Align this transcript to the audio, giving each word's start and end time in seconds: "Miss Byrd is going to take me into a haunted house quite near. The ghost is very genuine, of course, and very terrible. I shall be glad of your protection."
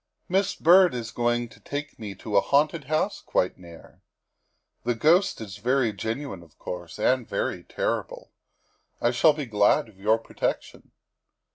"Miss 0.35 0.55
Byrd 0.55 0.95
is 0.95 1.11
going 1.11 1.47
to 1.49 1.59
take 1.59 1.99
me 1.99 2.13
into 2.13 2.35
a 2.35 2.41
haunted 2.41 2.85
house 2.85 3.21
quite 3.21 3.59
near. 3.59 4.01
The 4.83 4.95
ghost 4.95 5.39
is 5.39 5.57
very 5.57 5.93
genuine, 5.93 6.41
of 6.41 6.57
course, 6.57 6.97
and 6.97 7.29
very 7.29 7.63
terrible. 7.65 8.31
I 8.99 9.11
shall 9.11 9.33
be 9.33 9.45
glad 9.45 9.89
of 9.89 9.99
your 9.99 10.17
protection." 10.17 10.91